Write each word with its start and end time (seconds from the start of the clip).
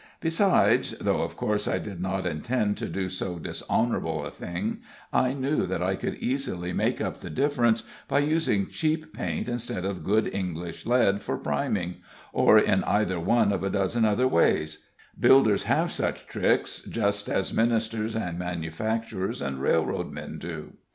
Besides 0.19 0.93
though, 0.99 1.21
of 1.21 1.37
course, 1.37 1.67
I 1.67 1.77
did 1.77 2.01
not 2.01 2.25
intend 2.25 2.75
to 2.77 2.87
do 2.87 3.07
so 3.07 3.37
dishonorable 3.37 4.25
a 4.25 4.31
thing 4.31 4.79
I 5.13 5.33
knew 5.35 5.67
that 5.67 5.83
I 5.83 5.95
could 5.95 6.15
easily 6.15 6.73
make 6.73 6.99
up 6.99 7.17
the 7.19 7.29
difference 7.29 7.83
by 8.07 8.17
using 8.17 8.65
cheap 8.67 9.13
paint 9.13 9.47
instead 9.47 9.85
of 9.85 10.03
good 10.03 10.25
English 10.33 10.87
lead 10.87 11.21
for 11.21 11.37
priming, 11.37 11.97
or 12.33 12.57
in 12.57 12.83
either 12.85 13.19
one 13.19 13.53
of 13.53 13.61
a 13.63 13.69
dozen 13.69 14.03
other 14.03 14.27
ways; 14.27 14.85
builders 15.19 15.65
have 15.65 15.91
such 15.91 16.25
tricks, 16.25 16.81
just 16.81 17.29
as 17.29 17.53
ministers 17.53 18.15
and 18.15 18.39
manufacturers 18.39 19.39
and 19.39 19.59
railroadmen 19.61 20.39
do. 20.39 20.73